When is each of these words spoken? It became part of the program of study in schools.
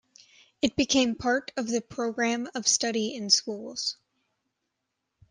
It 0.63 0.75
became 0.75 1.13
part 1.13 1.51
of 1.55 1.67
the 1.67 1.79
program 1.79 2.49
of 2.55 2.67
study 2.67 3.13
in 3.13 3.29
schools. 3.29 3.97